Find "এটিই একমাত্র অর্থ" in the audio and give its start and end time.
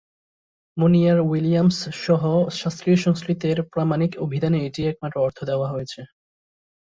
4.67-5.39